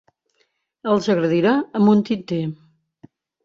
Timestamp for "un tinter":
1.95-2.43